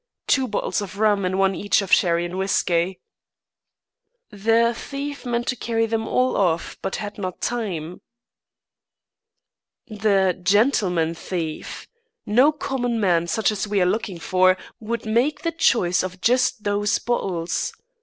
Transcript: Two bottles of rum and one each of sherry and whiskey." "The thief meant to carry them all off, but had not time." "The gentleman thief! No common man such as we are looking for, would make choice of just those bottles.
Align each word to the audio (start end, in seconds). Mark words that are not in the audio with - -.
Two 0.25 0.47
bottles 0.47 0.81
of 0.81 0.97
rum 0.97 1.25
and 1.25 1.37
one 1.37 1.53
each 1.53 1.83
of 1.83 1.91
sherry 1.93 2.25
and 2.25 2.35
whiskey." 2.35 2.99
"The 4.31 4.73
thief 4.75 5.27
meant 5.27 5.45
to 5.49 5.55
carry 5.55 5.85
them 5.85 6.07
all 6.07 6.35
off, 6.35 6.75
but 6.81 6.95
had 6.95 7.19
not 7.19 7.39
time." 7.39 8.01
"The 9.85 10.39
gentleman 10.41 11.13
thief! 11.13 11.87
No 12.25 12.51
common 12.51 12.99
man 12.99 13.27
such 13.27 13.51
as 13.51 13.67
we 13.67 13.79
are 13.79 13.85
looking 13.85 14.17
for, 14.17 14.57
would 14.79 15.05
make 15.05 15.45
choice 15.59 16.01
of 16.01 16.19
just 16.19 16.63
those 16.63 16.97
bottles. 16.97 17.71